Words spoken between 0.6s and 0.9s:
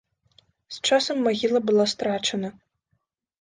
З